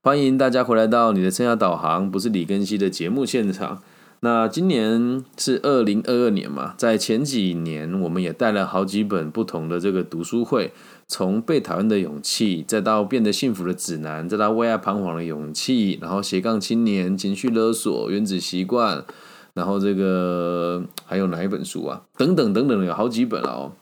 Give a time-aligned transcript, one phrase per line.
[0.00, 3.82] 欢迎大家回来到你的生涯导航，不是李根熙的节目现场。
[4.20, 10.72] 那今年是二零二二年嘛，在前几年我们也带了好几本不同的这个读书会，
[11.08, 19.04] 从被讨厌的勇气，再到变得幸福的指南，再到为爱彷徨的勇气，然后斜杠青年、情绪勒索、原子习惯，
[19.54, 22.02] 然后这个还有哪一本书啊？
[22.16, 23.72] 等等等等，有好几本哦。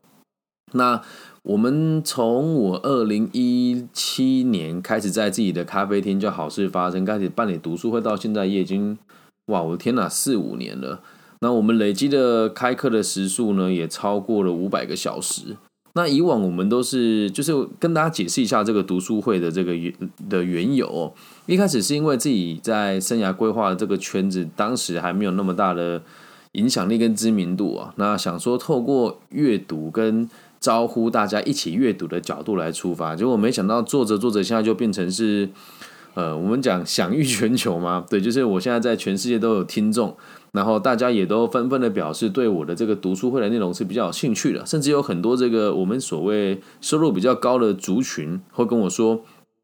[0.73, 1.01] 那
[1.47, 8.98] 我们从我二零一七年开始在自己的咖啡厅叫好事发生，开始办理读书会，到现在也已经。
[9.47, 11.01] 哇，我的天哪，四五年了。
[11.41, 15.56] 那我们累积的开课的时数呢，也超过了五百个小时。
[15.95, 19.95] 那以往我们都是，就是跟大家解释一下这个读书会的这个原
[20.28, 21.15] 的缘由。
[21.47, 26.03] 一开始是因为自己在生涯规划的这个圈子，当时还没有那么大的
[26.53, 27.95] 影响力跟知名度啊。
[27.95, 30.28] 那想说透过阅读跟
[30.60, 35.48] 招呼大家一起阅读的角度来出发，结果没想到做着做着，现在就变成是。
[36.14, 40.16] 呃，我们讲享誉全球嘛，对，就是我现在在全世界都有听众，
[40.53, 49.22] 然后大家也都纷纷的表示对我的这个读书会的内容是比较有兴趣的，甚至有很多这个我们所谓收入比较高的族群会跟我说，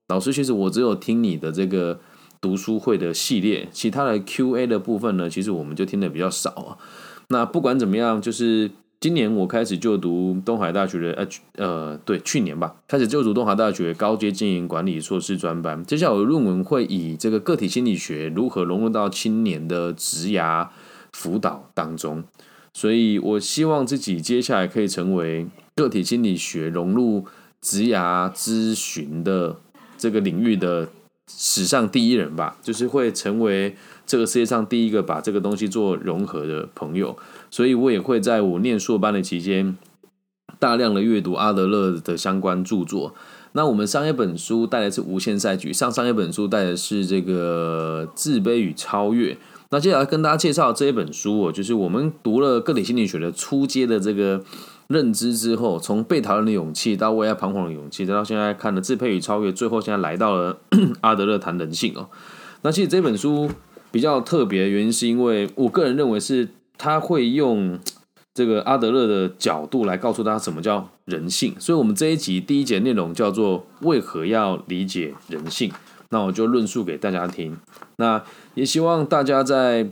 [0.08, 1.98] 老师，其实我只有听你的这个
[2.38, 6.76] 读书会的系列，其他的 Q&A 的部分呢，其实我们就听的比较少啊。
[7.28, 8.70] 那不管怎么样，就是。
[9.02, 15.84] 今年我开始就读东海大学的呃呃对去年吧开始就读东海大学高阶经营管理硕士专班。
[15.84, 20.68] 接下来我的论文会以这个个体心理学如何融入到青年的职涯
[21.10, 22.22] 辅导当中，
[22.72, 27.24] 所以我希望自己接下来可以成为个体心理学融入
[27.60, 29.56] 职涯咨询的
[29.98, 30.88] 这个领域的
[31.26, 33.74] 史上第一人吧，就是会成为
[34.06, 37.18] 这个世界上第一个把这个东西做融合的朋友。
[37.52, 39.76] 所以我也会在我念硕班的期间，
[40.58, 43.14] 大量的阅读阿德勒的相关著作。
[43.52, 49.34] 那我们上一本书带的是《无限赛局》，上上一本书带的是这个《自卑与超越》。
[49.68, 54.42] 那接下来跟大家介绍这一本书哦，就是我们读了个体心理学的初阶的这个
[54.88, 60.56] 认知之后，从被讨厌的勇气到为爱彷徨的勇气，再到现在看的《自卑与超越》，最后现在来到了
[61.02, 62.08] 阿德勒谈人性哦。
[62.62, 63.50] 那其实这本书
[63.90, 66.48] 比较特别的原因，是因为我个人认为是。
[66.78, 67.78] 他会用
[68.34, 75.70] 这个阿德勒的角度来告诉大家什么叫人性，所以，我们这一集第一节内容叫做“为何要理解人性”。
[76.10, 77.56] 那我就论述给大家听。
[77.96, 78.22] 那
[78.54, 79.88] 也希望大家在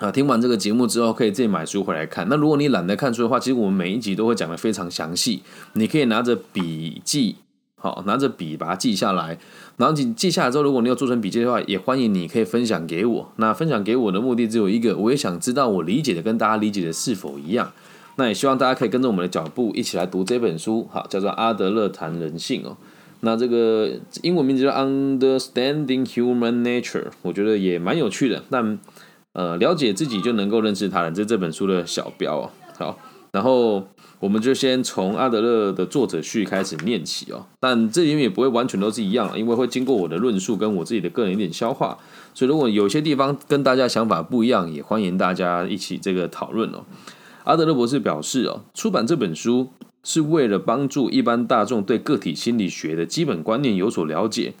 [0.00, 2.28] 啊听完这个节目之后，可以自己买书回来看。
[2.28, 5.42] 那如果你懒得看书的话，其实我们每一集都会讲的非常详细，
[5.74, 7.36] 你可以拿着笔记。
[7.82, 9.38] 好，拿着笔把它记下来，
[9.78, 13.32] 然后记记下来之后，如果你有做成笔记的话，也欢迎你可以分享给我。
[13.36, 17.72] 那分享给我的目的只有一个，我也想知道我理解的跟大家理解的是否一样。
[18.16, 22.76] 那也希望大家可以跟着我们的脚步一起来读这本书，好，叫做《阿德勒谈人性》哦。
[23.20, 23.90] 那这个
[24.22, 28.44] 英文名字叫《Understanding Human Nature》，我觉得也蛮有趣的。
[28.50, 28.78] 但
[29.32, 32.50] 呃，了解自己就能够认识他人，这是这本书的小标哦。
[32.76, 32.98] 好，
[33.32, 33.88] 然后。
[34.20, 41.96] 我们就先从阿德勒的作者序开始念起哦，但这里面也不会完全都是一样，因为会经过我的论述跟我自己的个人一点消化，
[42.34, 46.84] 所以如果有些地方跟大家想法不一样，也欢迎大家一起这个讨论哦。
[47.44, 49.70] 阿德勒博士表示哦，出版这本书
[50.04, 54.52] 是为了帮助一般大众对个体心理学的基本观念有所了解，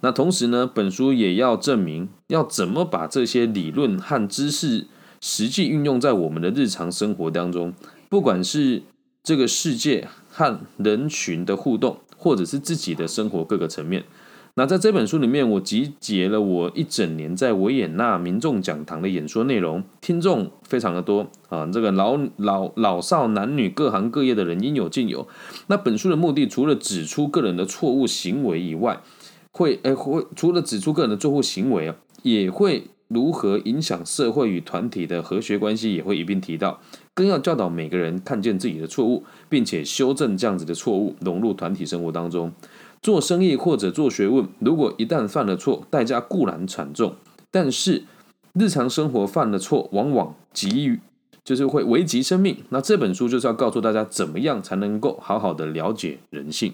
[0.00, 4.88] 那同时呢，本书也要证明要怎么把这些理论和知识
[5.20, 7.72] 实际运用在我们的日常生活当中，
[8.08, 8.82] 不管是
[9.24, 14.04] 这个世界和人群的互动，或者是自己的生活各个层面。
[14.56, 25.26] 那在这本书里面，我集结了我一整年在维也纳民众讲堂的演说内容，听众非常的多啊，这个老老老少男女各行各业的人应有尽有。
[25.68, 29.00] 那本书的目的，除了指出个人的错误行为以外，
[29.50, 36.80] 会诶会除了指出个人的错误行为啊，也会如何影响社会与团体的和谐关系，也会一并提到。
[37.14, 42.52] 更要教导每个人看见自己的错误，并且修正这样子的错误，融入团体生活当中。
[43.00, 47.14] 做生意或者做学问，如果一旦犯了错，代价固然惨重，
[47.50, 48.02] 但是
[48.54, 50.98] 日常生活犯了错，往往给予
[51.44, 52.56] 就是会危及生命。
[52.70, 56.72] 那这本书就是要告诉大家，怎么样才能够好好的了解人性。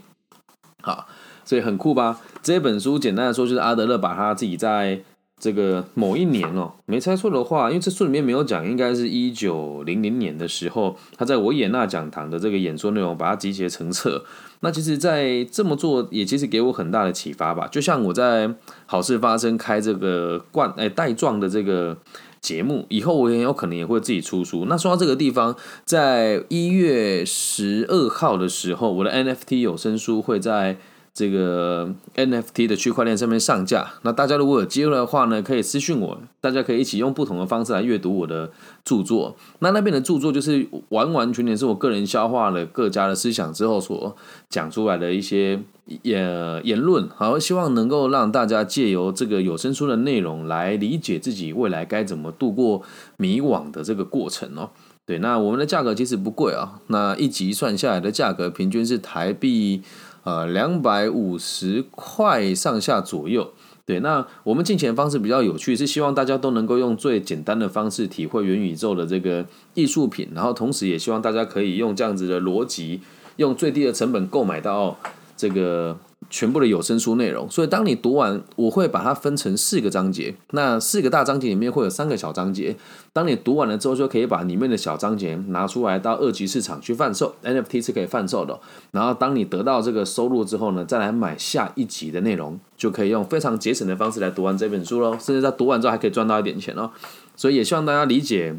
[0.80, 1.06] 好，
[1.44, 2.20] 所以很酷吧？
[2.42, 5.02] 这本书简单的说，就是阿德勒把他自己在。
[5.40, 14.22] 这个某一年哦，没猜错的话，因为这书里面没有讲，应该是一九零零年的时候，他在维也纳讲堂的这个演说内容，把它集结成册。
[14.60, 17.66] 那其实，在这么做也其实给我很大的启发吧。
[17.66, 18.54] 就像我在
[18.84, 21.96] 好事发生开这个冠哎带状的这个
[22.42, 24.66] 节目，以后我也有可能也会自己出书。
[24.68, 25.56] 那说到这个地方，
[25.86, 30.76] 在一月十二号的时候，我的 NFT 有声书会在。
[31.12, 33.94] 这个 NFT 的区块链上面上架。
[34.02, 38.50] 那大家如果有机会的话呢，可以私信我，大家可以一起用不同的方式来阅读我的
[38.84, 39.36] 著作。
[39.58, 44.16] 那那边的著作就是完完全全是我个人消化了各家的思想之后所
[44.48, 45.60] 讲出来的一些
[46.02, 52.82] 言言论，好，希望能够让大家借由这个有声书的内容来理解自己未来该怎么度过
[53.16, 54.70] 迷惘的这个过程哦。
[55.04, 59.82] 对，那我们的价格其实不贵啊，那一集算下来的价格平均是台币。
[60.24, 63.52] 呃，两百五十块上下左右。
[63.86, 69.44] 对，那我们进钱方式比较有趣，是希望大家都能够用最简单的方式体会元宇宙的这个
[69.74, 73.00] 艺术品，然后同时也希望大家可以用这样子的逻辑，
[73.36, 74.96] 用最低的成本购买到
[75.36, 75.96] 这个。
[76.28, 80.34] 全部的有声书内容，所以当你读完，我会把它分成四个章节。
[80.50, 82.76] 那四个大章节里面会有三个小章节。
[83.12, 88.60] 当你读完了之后，就可以把里面的小章节拿出来到二级市场去贩售，NFT 是可以贩售的。
[88.92, 95.12] 然后当你得到这个收入之后呢，再来买下一集的内容，就可以用非常节省的方式来读完这本书喽。
[95.18, 96.90] 甚至在读完之后还可以赚到一点钱哦。
[97.34, 98.54] 所以也希望大家理解，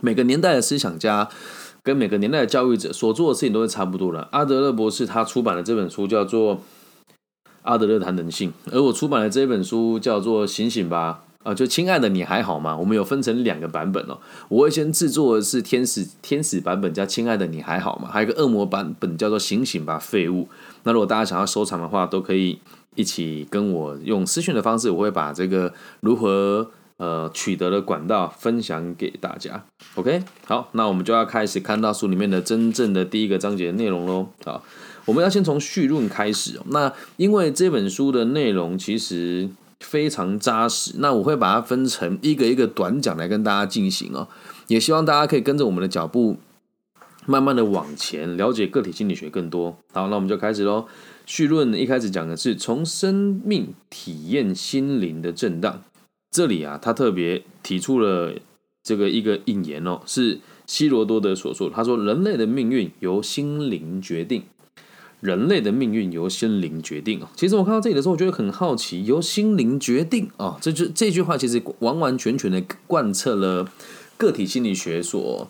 [0.00, 1.28] 每个年代的思想家
[1.82, 4.28] 跟每个年代的教育者所做的事情都是差不多的。
[4.30, 6.60] 阿德勒博士他出版的这本书叫做。
[7.62, 12.76] 阿德勒谈人性，而我出版的这本书叫做《醒醒吧》啊，就亲爱的你还好吗？
[12.76, 14.18] 我们有分成两个版本哦。
[14.48, 18.08] 我会先制作的是天使天使版本，叫亲爱的你还好吗？
[18.12, 20.48] 还有一个恶魔版本叫做醒醒吧，废物。
[20.82, 22.58] 那如果大家想要收藏的话，都可以
[22.94, 29.64] 一起跟我用私讯的方式，我会把这个如何呃取得的管道分享给大家。
[29.94, 34.26] OK，好，那我们就要开始看到书里面的真正的第一个章节内容喽。
[34.44, 34.62] 好。
[35.04, 36.62] 我们要先从序论开始哦。
[36.66, 39.48] 那因为这本书的内容其实
[39.80, 44.28] 非常扎实，那我会把它分成一个一个短讲来跟大家进行哦。
[44.68, 46.36] 也希望大家可以跟着我们的脚步，
[47.26, 49.76] 慢慢的往前了解个体心理学更多。
[49.92, 50.86] 好，那我们就开始喽。
[51.26, 55.82] 序论一开始讲的是从生命体验心灵的震荡。
[56.30, 58.32] 这里啊，他特别提出了
[58.82, 61.68] 这个一个引言哦，是希罗多德所说。
[61.68, 64.42] 他说：“人类的命运由心灵决定。”
[65.22, 67.30] 人类的命运由心灵决定啊！
[67.36, 73.70] 其实我看到这里的时候，我觉得很好奇，由心灵决定啊，这就这句话其实完完全全的贯彻了
[74.18, 75.48] 个体心理学所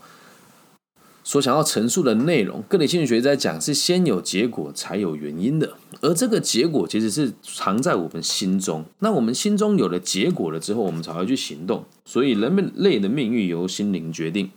[1.24, 2.62] 所想要陈述的内容。
[2.68, 5.72] 个体心理学在讲是先有结果才有原因的，
[6.02, 8.84] 而这个结果其实是藏在我们心中。
[8.98, 11.82] 那我们心中有了结果了之后，我们才会去行动。
[12.04, 14.50] 所以人类的命运由心灵决定。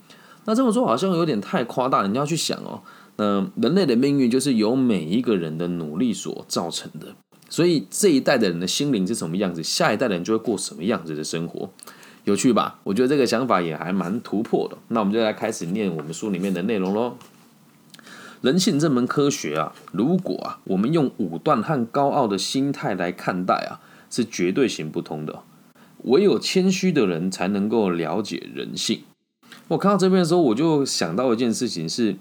[0.43, 2.83] 那这么说好像有点太夸大，你要去想哦。
[3.17, 7.15] 那人类的命运就是由每一个人的努力所造成的，
[7.47, 11.69] 所以这一代的人的心灵是什么样子，下一代的人就会过什么样子的生活，
[12.25, 12.79] 有趣吧？
[12.83, 14.77] 我觉得这个想法也还蛮突破的。
[14.89, 17.15] 那我们就来开始念我们书里面的内容喽。
[18.41, 23.79] 人性这门科学啊，如果啊我们用武断和高傲的心态来看待啊，
[24.09, 25.43] 是绝对行不通的。
[26.03, 29.03] 唯有谦虚的人才能够了解人性。
[29.69, 32.17] 我看到这边的时候，我就想到一件事情是。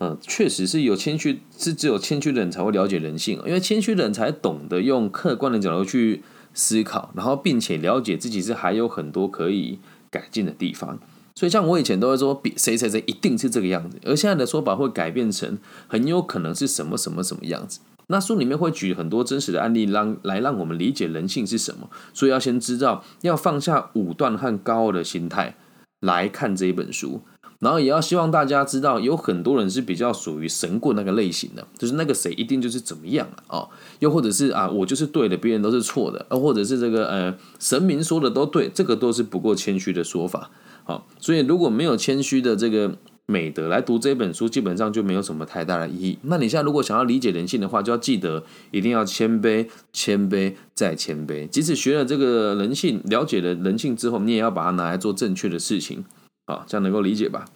[0.00, 9.78] 嗯，确实是有谦虚，是只有谦虚的人才会了解人性，因为谦虚的人才懂得用客观的角度去思考，然后并且了解自己是还有很多可以
[10.10, 10.98] 改进的地方。
[11.36, 15.58] 所以像我以前都会说，比谁谁谁一定是这个样子，而现在的说法会改变成
[15.88, 17.80] 很有可能是什么什么什么样子。
[18.08, 21.88] 那书里面会举很多真实的案例，让来让我们理解人性是什么。
[22.12, 25.56] 所以要先知道，要放下武断和高傲的心态
[26.00, 27.22] 来看这一本书。
[27.64, 40.50] 然后也要希望大家知道，有很多人是比较属于神棍那个类型的，就是那个谁一定就是怎么样了哦，又或者是啊，我就是对的，别人都是错的，呃，或者是这个呃，神明说的都对，这个都是不够谦虚的说法。
[40.84, 46.18] 好，所以如果没有谦虚的这个美德来读这本书，基本上就没有什么太大的意义。
[46.24, 51.48] 那你现在如果想要理解人性的话，就要记得一定要谦卑，谦卑再谦卑。
[51.48, 56.04] 即使学了这个人性，了解了人性之后，你也要把它拿来做正确的事情。
[56.46, 57.46] 好，这样能够理解吧？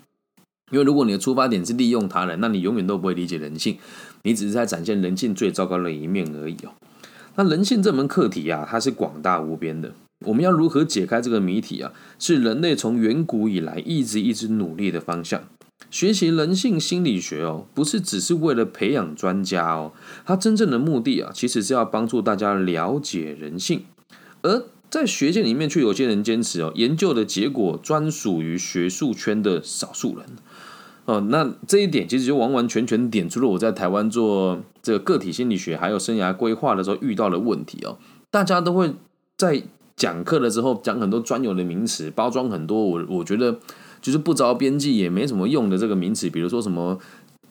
[0.71, 3.79] 因为如果你的出发点是利用他人，那你永远都不会理解人性，
[4.23, 6.71] 你只是在展现人性最糟糕的一面而已哦。
[7.37, 9.93] 那人性这门课题啊，它是广大无边的。
[10.27, 11.93] 我们要如何解开这个谜题啊？
[12.19, 15.43] 是人类从远古以来一直一直努力的方向。
[15.91, 19.93] 学习人性心理学哦，不是只是为了培养专家哦，
[20.27, 23.85] 它真正的目的啊，其实是要帮助大家了解人性，
[24.43, 24.65] 而。
[24.91, 30.25] 在学界里面，却有些人坚持哦，研究的结果专属于学术圈的少数人
[31.09, 31.21] 哦。
[31.29, 37.99] 那这一点其实就完完全全点出了我在台湾做这个个体心理学还有生涯规划的时候遇到的问题哦。
[38.31, 38.95] 大家都会
[39.37, 39.63] 在
[39.97, 43.59] 讲课的时候讲很多专有的名词，包装很多我我觉得
[44.01, 46.99] 就是不着边际也没什么用的这个名词，比如说什么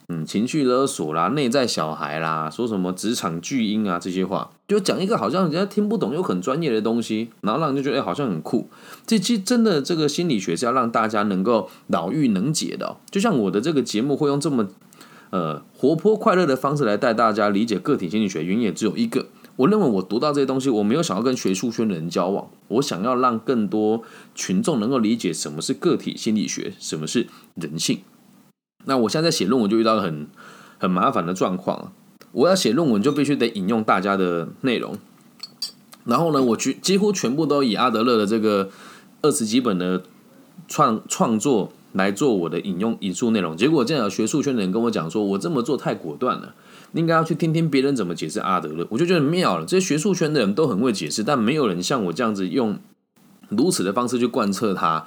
[0.10, 8.70] 嗯，情绪勒索啦，内在小孩啦，说什么职场巨婴啊这些话，就讲一个好像人家听不懂又很专业的东西，然后让人就觉得哎，好像很酷。
[9.06, 14.70] 这其实真的这个心理学是要让大家能够老妪能解的，就像我的这个节目会用这么
[15.32, 19.28] 呃活泼快乐的方式来带大家理解个体心理学，原因也只有一个。
[19.58, 28.00] 我认为我读到这些东西，我没有想要跟学术圈的人交往，我想要让更多群众能够理解什么是个体心理学，什么是人性。
[28.88, 30.28] 那我现在在写论文就遇到了很
[30.78, 31.92] 很麻烦的状况，
[32.32, 34.98] 我要写论文就必须得引用大家的内容，
[36.06, 38.70] 然后呢，我几几乎全部都以阿德勒的这个
[39.22, 40.02] 二十几本的
[40.70, 46.56] 创创作来做我的引用引述内容，结果这样学术圈的人跟我讲说，我这么做太果断了，
[46.94, 49.66] 应该要去听听别人怎么解释阿德勒，我就觉得妙了。
[49.66, 52.80] 这些学术圈的人都很会解释，但没有人像我这样子用
[53.50, 55.06] 如此的方式去贯彻它。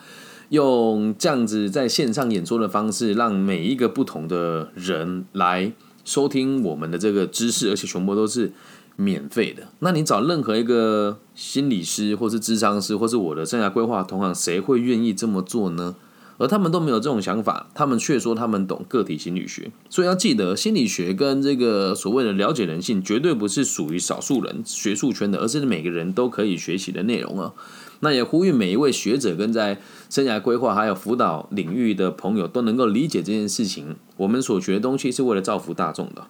[0.50, 5.72] 用这样子在线上演说的方式，让每一个不同的人来
[6.04, 8.52] 收听我们的这个知识，而且全部都是
[8.96, 9.68] 免费的。
[9.78, 15.94] 那你找任何一个心理师，或是智商师，或是我的生涯规划同行，谁会愿意这么做呢？
[16.38, 19.70] 而他们都没有这种想法，他们却说他们懂个体心理学。
[19.90, 27.52] 所以要记得，心理学跟这个所谓的了解人性，绝对不是属于少数人学术圈的，而是每个人都可以学习的内容啊。
[28.00, 33.96] 那也呼吁每一位学者跟在生涯规划还有辅导领域的朋友都能够理解这件事情。
[34.16, 36.26] 我们所学的东西是为了造福大众的。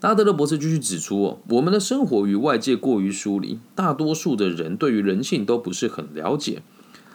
[0.00, 6.62] 阿德勒博士继续指出哦，我们的生活与外界过于疏离，大多数的人对于人性都不是很了解。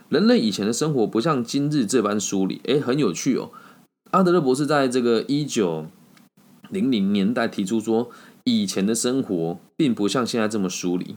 [0.07, 2.59] 人类以前的生活不像今日这般疏离。
[2.63, 3.51] 诶，很有趣哦。
[4.09, 5.85] 阿德勒博士在这个一九
[6.69, 8.09] 零零年代提出说，
[8.43, 11.15] 以前的生活并不像现在这么疏离。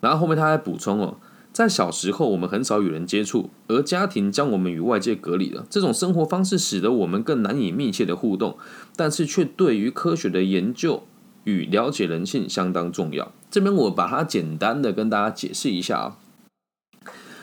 [0.00, 1.18] 然后后面他还补充哦。
[1.52, 5.66] 在小时候，我们很少与人接触，而家庭将我们与外界隔离了。
[5.68, 8.56] 这种生活方式使得我们更难以密切的互动，
[8.96, 11.02] 但是却对于科学的研究
[11.44, 13.32] 与了解人性相当重要。
[13.50, 16.16] 这边我把它简单的跟大家解释一下啊。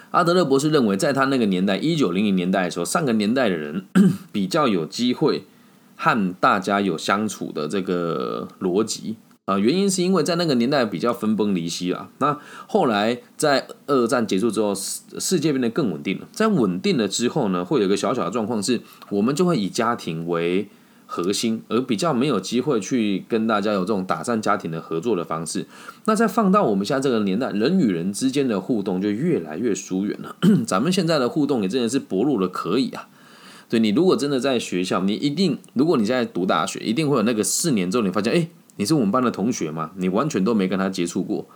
[0.10, 3.86] 阿德勒博士认为，在他那个年代，一九零零年代的时候，上个年代的人
[4.34, 5.44] 比较有机会
[5.96, 9.18] 和大家有相处的这个逻辑。
[9.50, 12.08] 啊，原因是因为在那个年代比较分崩离析了。
[12.20, 12.38] 那
[12.68, 16.28] 后来在二战结束之后，世世界变得更稳定了。
[16.32, 20.68] 在稳定了之后呢，会有一个小小的状况是，我们就会以家庭为
[21.08, 25.66] 核心，而比较没有机会去跟大家有这种打散家庭的合作的方式。
[26.06, 30.36] 那再放到我们现在这个年代，人与人之间的互动就越来越疏远了。
[30.68, 33.08] 咱们现在的互动也真的是薄弱的可以啊。
[33.68, 38.48] 对你如果真的在学校，你一定如果你现在读大学，一定会有那个四年之后，你发现哎。
[38.80, 39.92] 你是我们班的同学嘛？
[39.98, 41.50] 你完全都没跟他接触过，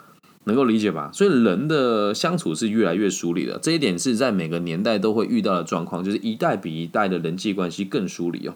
[0.44, 1.10] 能够理解吧？
[1.13, 8.56] 所以人的相处是越来越疏离的，这一点是在每个年代都会遇到的状况，就是一代比一代的人际关系更疏离哦。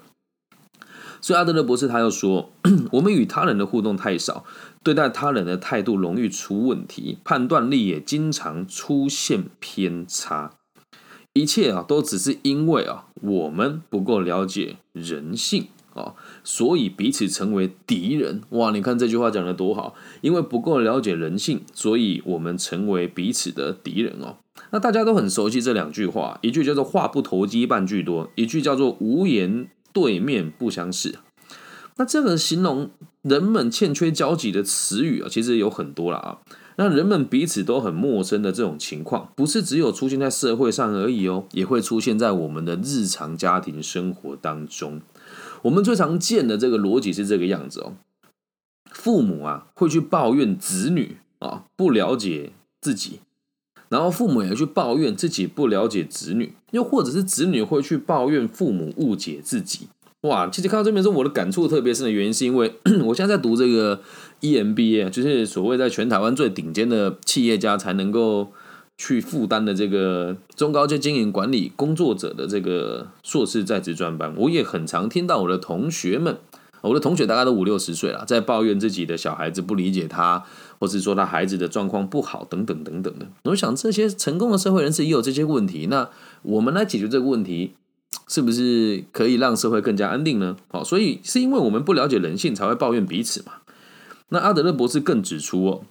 [1.22, 2.52] 所以阿德勒博士他又说，
[2.92, 4.44] 我们与他人的互动太少，
[4.84, 10.52] 对待他人的态度容易出问题，判断力也经常出现偏差，
[11.32, 15.70] 一切啊都只是因为啊我们不够了解人性。
[15.98, 18.72] 哦，所以彼此成为敌人哇！
[18.72, 24.38] 你看这句话讲的多好，因为不够了解人性，所以我们成为彼此的敌人哦。
[24.72, 31.16] 那大家都很熟悉这两句话，一句叫做“话不投机半句多”，一句叫做“无言对面不相识”。
[31.98, 32.92] 那这个形容
[33.24, 36.38] 人们欠缺交集的词语啊，其实有很多了啊。
[36.80, 45.01] 那人们彼此都很陌生的这种情况，不是只有出现在社会上而已哦，也会出现在我们的日常家庭生活当中。
[45.64, 47.94] 我们最常见的这个逻辑是这个样子哦，
[48.92, 53.20] 父母啊会去抱怨子女啊不了解自己，
[53.90, 59.88] 然后父母也去抱怨自己不了解子女，又或者是子女会去抱怨父母误解自己。
[60.22, 64.02] 哇，其实看到这边时候，我的感触特别深的原因，是因为 我现在在读这个
[64.42, 68.52] EMBA，就是所谓在全台湾最顶尖的企业家才能够。
[68.98, 76.38] 去负担的这个中高阶经营管理工作者的这个硕士在职专班，我也很常听到我的同学们，
[76.82, 80.44] 我的同学大概都五六十岁了，在抱怨自己的小孩子不理解他，
[80.80, 83.27] 或是说他孩子的状况不好等等等等的。
[83.44, 86.10] 我想这些成功的社会人士也有这些问题，那
[86.42, 87.74] 我们来解决这个问题，
[88.27, 90.58] 是不是可以让社会更加安定呢？
[90.70, 93.54] 好，所以是因为我们不了解人性，才会抱怨彼此嘛。
[94.30, 95.84] 那阿德勒博士更指出哦。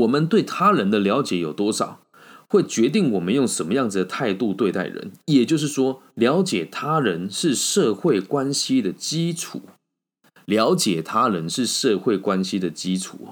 [0.00, 2.00] 我们对他人的了解有多少，
[2.48, 5.12] 会决定我们用什么样子的态度对待人。
[5.26, 9.62] 也就是说，了解他人是社会关系的基础。
[10.46, 13.28] 了解他人是社会关系的基础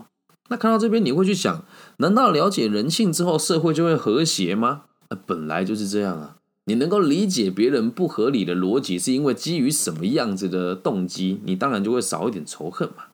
[0.49, 1.65] 那看到这边，你会去想：
[1.99, 4.85] 难道了解人性之后，社会就会和谐吗？
[5.27, 6.37] 本来就是这样啊。
[6.67, 13.05] 你能够理解别人不合理的逻辑是因为基于什么样子的动机，你当然就会少一点仇恨嘛。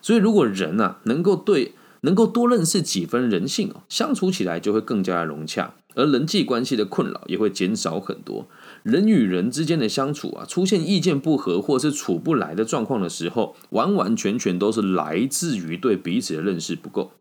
[0.00, 8.46] 所以，如果人啊能够对能够多认识几分人性哦，相处起来就会更加的融洽，而人际关系的困扰也会减少很多。
[8.82, 17.12] 人与人之间的相处啊，出现意见不合或是处不来的状况的时候，完完全全都是来自于对彼此的认识不够。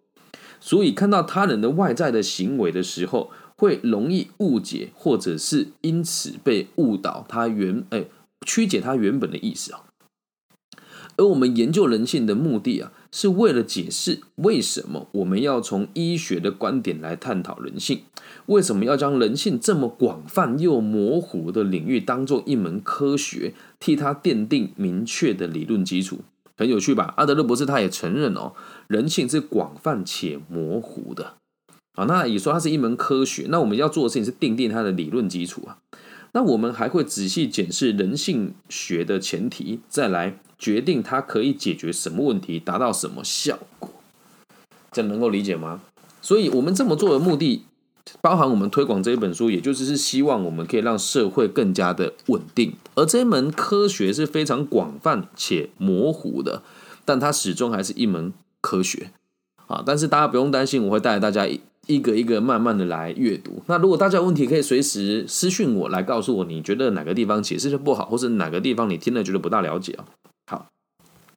[0.59, 8.05] 所以，看到他人的外在的行为的时候，会容易误解，或者是因此被误导他原哎
[8.45, 9.83] 曲解他原本的意思啊。
[11.15, 18.01] 而我们研究人性的目的啊，是为了解释为什么我们要从医学的观点来探讨人性，
[18.47, 26.21] 为什么要将人性这么广泛又模糊的领域当做一门科学，替它奠定明确的理论基础，
[26.57, 27.13] 很有趣吧？
[27.17, 28.53] 阿德勒博士他也承认哦，
[28.87, 31.35] 人性是广泛且模糊的
[31.93, 32.05] 啊。
[32.05, 35.77] 那也说它是一门科学，那我们要做的事情是奠定它的理论基础啊。
[36.33, 40.39] 那我们还会仔细检视人性学的前提，再来。
[40.59, 43.89] 决定它可以解决什么问题，达到什么效果，
[44.93, 45.81] 这能够理解吗？
[46.21, 47.65] 所以，我们这么做的目的，
[48.21, 52.77] 包含我们推广这一本书，也就是是希望我们可以让社会更加的稳定。
[52.95, 56.63] 而这一门科学是非常广泛且模糊的，
[57.03, 59.11] 但它始终还是一门科学
[59.67, 59.83] 啊！
[59.85, 61.45] 但是大家不用担心，我会带大家
[61.87, 63.61] 一个一个慢慢的来阅读。
[63.67, 70.05] 那如果大家有问题，可以随时私讯我来告诉我，你觉得哪个地方解释的不好，或是哪个地方你听了觉得不大了解啊？
[70.47, 70.67] 好，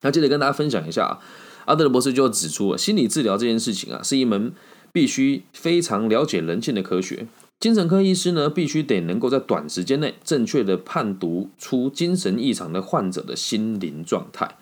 [0.02, 1.18] 那接着跟大家分享一下啊，
[1.64, 4.52] 阿德勒博士就指出了心理治疗这件事情啊，是一门
[4.92, 7.26] 必须非常了解人性的科学。
[7.58, 14.56] 精神科医师呢，必须得能够在短时间内正确的判读出精神异常的患者的心灵状态。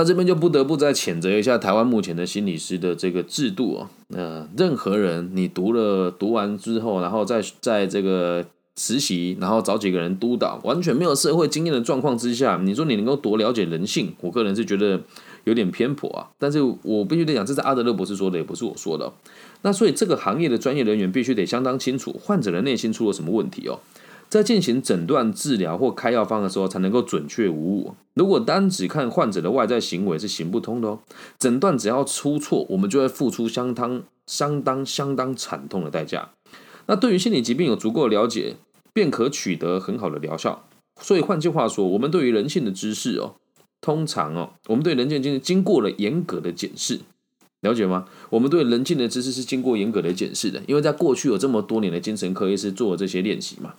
[0.00, 3.88] 那这边就不得不再谴责一下台湾目前的心理师的这个制度哦。
[4.08, 8.46] 呃，任何人你读了读完之后，然后再在这个。
[8.76, 14.14] 实习，然后找几个人督导，完全没有社会经验的状况之下，你说你能够多了解人性？
[14.22, 14.98] 我个人是觉得
[15.44, 16.30] 有点偏颇啊。
[16.38, 19.12] 但是我必须得讲，这是阿德勒博士说的，也不是我说的。
[19.60, 23.80] 那所以这个行业的专业人员必须得相当清楚患者的内心出了什么问题哦，
[24.30, 27.94] 在进行诊断、治疗或开药方的时候，才能够准确无误。
[28.14, 31.00] 如果单只看患者的外在行为是行不通的哦。
[31.38, 36.30] 诊断只要出错，我们就会付出相当、相当、相当惨痛的代价。
[36.86, 38.56] 那对于心理疾病有足够了解。
[38.92, 40.66] 便可取得很好的疗效。
[41.00, 43.36] 所以换句话说，我们对于人性的知识哦，
[43.80, 46.98] 通常哦，我们对人性经经过了严格的检视，
[47.60, 48.06] 了解吗？
[48.30, 53.74] 我们对人性的知识是经过严格的检视的，因为在过去有这么多年的精神科医师做这些练习嘛。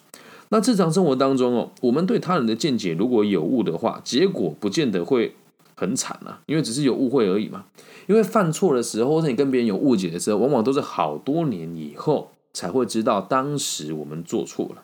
[0.54, 5.34] 那日常生活当中哦，我们对他人的见解如果有误的话，结果不见得会
[5.76, 7.64] 很惨啊，因为只是有误会而已嘛。
[8.08, 14.84] 因为犯错的时候，或者你跟别人有误解的时候，往往都是好多年以后才会知道当时我们做错了。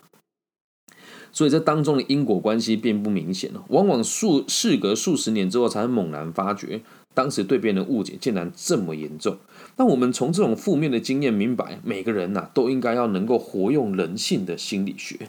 [1.33, 6.81] 所以这当中的因果关系并不明显往往数事隔数十年之后，才猛然发觉，
[7.13, 9.35] 当时对别人的误解竟然这么严重。
[9.75, 15.27] 那我们从这种负面的经验明白，每个人呐都应该要能够活用人性的心理学，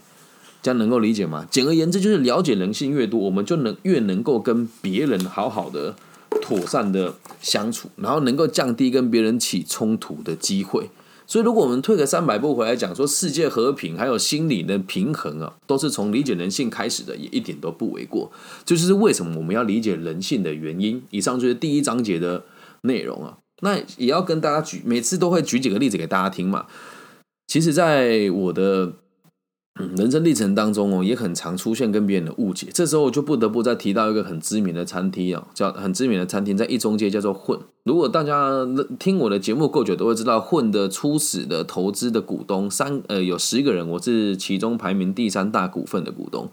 [0.60, 1.46] 这样能够理解吗？
[1.50, 5.94] 简而言之，就是了解人性越多，我们就能越能够跟别人好好的、
[6.42, 10.90] 妥善的相处，然后能够降低跟别人起冲突的机会。
[11.26, 18.32] 所以，如果我们退个三百步回来讲，说世界和平还有心理的平衡啊，都是从理解人性开始的，也一点都不为过。
[18.64, 21.02] 这就是为什么我们要理解人性的原因。
[21.10, 22.44] 以上就是第一章节的
[22.82, 23.38] 内容啊。
[23.60, 26.66] 那也要跟大家举，每次都会举几个例子给大家听嘛。
[27.46, 28.94] 其实，在我的。
[29.96, 37.58] 人生历程当中哦，也很常出现跟别人的误解，这时候我就不得不再提到一个很知名的餐厅哦，叫很知名的餐厅，在一中街叫做混。
[37.84, 38.50] 如果大家
[38.98, 46.50] 听我的节目够久，都会知道混的初始的投资的股东三呃有十个人，我是其中排名第三大股份的股东。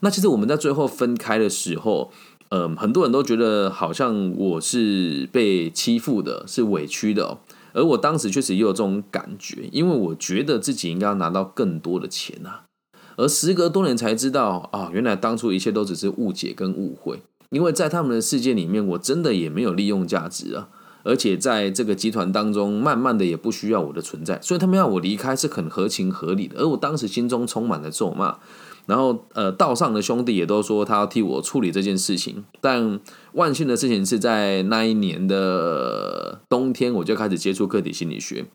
[0.00, 2.12] 那其实我们在最后分开的时候，
[2.50, 7.38] 呃，很多人都觉得好像我是被欺负的，是委屈的，
[7.76, 12.64] 而我当时确实也有这种感觉，因为我觉得自己应该要拿到更多的钱啊。
[13.16, 20.68] 而时隔多年才知道啊，原来当初一切都只是误解跟误会，因为在他们的世界里面，我真的也没有利用价值啊，
[21.04, 26.58] 而且在这个集团当中，慢慢的也不需要我的存在，所以他们要我离开是很合情合理的。
[26.60, 28.38] 而我当时心中充满了咒骂，
[28.86, 32.98] 然后呃，道上的兄弟也都说他要替我处理这件事情，但
[33.32, 38.46] 万幸的事情是在那一年的冬天，我就开始接触个体心理学。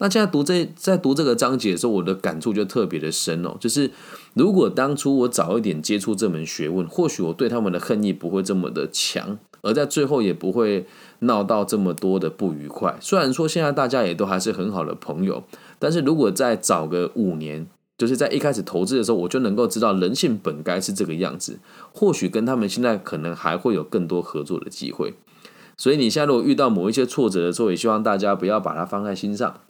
[0.00, 3.56] 那现在读这在读这个章节的时候，我的感触就特别的深哦。
[3.58, 3.90] 就是
[4.34, 10.86] 如果当初我早一点接触这门学问，或许我对他们的恨意不会这么的强，而在最后也不会
[11.20, 12.96] 闹到这么多的不愉快。
[13.00, 15.42] 虽然说现在大家也都还是很好的朋友，
[15.80, 17.66] 但是如果再早个五年
[17.98, 21.58] 就是在一开始投资的时候，我就能够知道人性本该是这个样子。
[21.92, 25.14] 或许跟他们现在可能还会有更多合作的机会。
[25.76, 29.60] 所以你现在如果遇到某一些挫折的时候，也希望大家不要把它放在心上，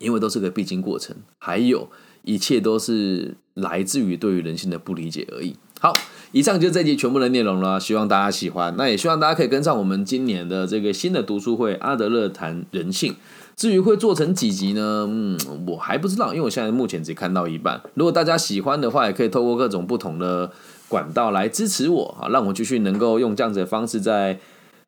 [0.00, 1.16] 因为都是个必经过程。
[1.38, 1.88] 还有
[2.22, 5.54] 一切都是来自于对于人性的不理解而已。
[5.80, 5.92] 好，
[6.32, 8.74] 以上就这集全部的内容了，希望大家喜欢。
[8.76, 13.14] 那也希望大家可以跟上我们今年的这个新的读书会——阿德勒谈人性。
[13.56, 15.06] 至于会做成几集呢？
[15.08, 15.38] 嗯，
[15.68, 17.80] 我还不知道，因为我现在目前只看到一半。
[17.94, 20.50] 如果大家喜欢的话，也可以透过各种不同的
[20.88, 24.38] 管道来支持我啊，让我继续能够用这样子的方式，在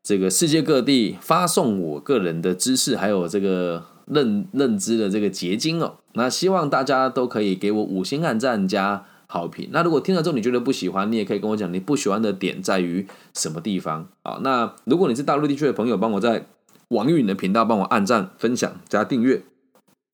[0.03, 5.95] 这个世界各地发送我个人的知识，还有这个认认知的这个结晶哦。
[6.15, 9.69] 那希望大家都可以给我五星按赞加好评。
[9.71, 14.41] 那如果听了之后你觉得不喜欢，你也可以跟我讲你不喜欢的点在于什么地方啊？
[14.43, 16.47] 那如果你是大陆地区的朋友，帮我在。
[16.91, 19.43] 网易云的频道帮我按赞、分享、加订阅，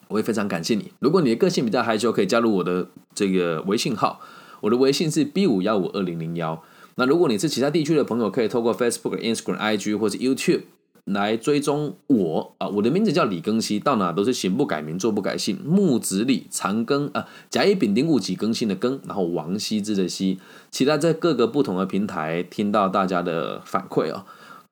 [0.09, 0.91] 我会非常感谢你。
[1.01, 4.21] 如果你的个性比较害羞，可以加入我的这个微信号，
[4.63, 6.63] 我的微信是 B 五幺五二零零幺。
[6.97, 10.63] 那如果你是其他地区的朋友，可以透过 Facebook、Instagram、IG 或者 YouTube
[11.05, 12.69] 来追踪我啊。
[12.69, 20.39] 我的名字叫李更新，到哪都是行不改名，坐不改姓，木子李长庚啊，甲乙丙丁戊己更新的庚，然后王羲之的羲。
[20.71, 24.25] 期待在各个不同的平台听到大家的反馈哦。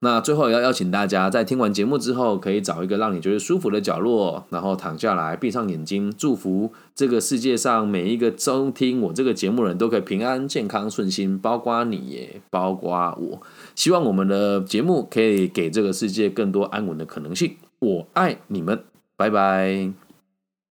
[0.02, 13.42] 那最后也要邀请大家，在听完节目之后，可以找一个让你觉得舒服的角落，然后躺下来，闭上眼睛，祝福这个世界上每一个收听我这个节目的人都可以平安、健康、顺心，包括你，也包括我。
[13.74, 17.56] 希望我们的节目可以给这个世界更多安稳的可能性。
[17.80, 18.82] 我爱你们，
[19.16, 20.09] 拜拜。